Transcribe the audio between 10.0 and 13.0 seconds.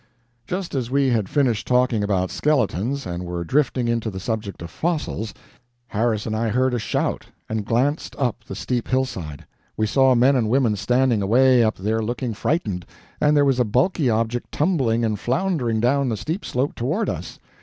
men and women standing away up there looking frightened,